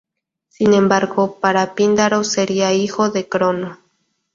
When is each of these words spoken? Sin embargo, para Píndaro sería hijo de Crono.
Sin 0.49 0.73
embargo, 0.73 1.37
para 1.39 1.75
Píndaro 1.75 2.23
sería 2.23 2.73
hijo 2.73 3.11
de 3.11 3.29
Crono. 3.29 3.77